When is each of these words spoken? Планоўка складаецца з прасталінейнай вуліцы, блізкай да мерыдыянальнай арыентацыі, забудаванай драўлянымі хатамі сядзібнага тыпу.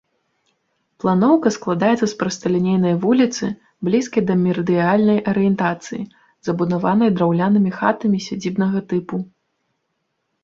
Планоўка 1.01 1.49
складаецца 1.55 2.07
з 2.13 2.15
прасталінейнай 2.21 2.95
вуліцы, 3.03 3.49
блізкай 3.89 4.23
да 4.31 4.37
мерыдыянальнай 4.45 5.19
арыентацыі, 5.33 6.01
забудаванай 6.47 7.09
драўлянымі 7.19 7.71
хатамі 7.81 8.23
сядзібнага 8.29 8.79
тыпу. 8.95 9.21